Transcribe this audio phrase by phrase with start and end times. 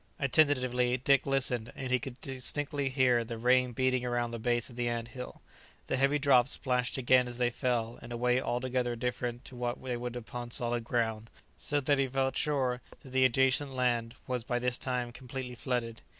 [0.17, 4.75] Attentively Dick listened, and he could distinctly hear the rain beating around the base of
[4.75, 5.43] the ant hill;
[5.85, 9.79] the heavy drops splashed again as they fell, in a way altogether different to what
[9.83, 14.43] they would upon solid ground, so that he felt sure that the adjacent land was
[14.43, 16.01] by this time completely flooded.